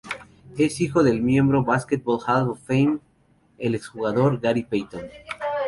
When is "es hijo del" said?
0.57-1.21